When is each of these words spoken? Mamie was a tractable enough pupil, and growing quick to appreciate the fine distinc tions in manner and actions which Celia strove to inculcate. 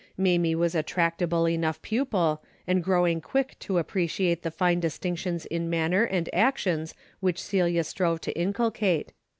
Mamie 0.17 0.55
was 0.55 0.73
a 0.73 0.81
tractable 0.81 1.47
enough 1.47 1.79
pupil, 1.83 2.41
and 2.65 2.83
growing 2.83 3.21
quick 3.21 3.55
to 3.59 3.77
appreciate 3.77 4.41
the 4.41 4.49
fine 4.49 4.81
distinc 4.81 5.19
tions 5.19 5.45
in 5.45 5.69
manner 5.69 6.05
and 6.05 6.27
actions 6.33 6.95
which 7.19 7.37
Celia 7.39 7.83
strove 7.83 8.19
to 8.21 8.35
inculcate. 8.35 9.13